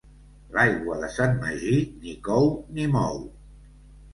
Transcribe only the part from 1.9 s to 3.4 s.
ni cou ni mou.